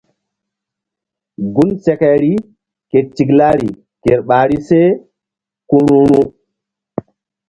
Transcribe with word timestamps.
Gun 1.57 1.71
sekeri 1.83 2.31
ke 2.89 2.99
tiklari 3.15 3.69
ker 4.03 4.19
ɓahri 4.27 4.57
se 4.67 4.79
ku 5.69 5.77
ru̧ru̧. 5.87 6.23